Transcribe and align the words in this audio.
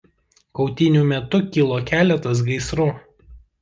Kautynių 0.59 1.05
metu 1.13 1.43
kilo 1.53 1.79
keletas 1.93 2.45
gaisrų. 2.53 2.93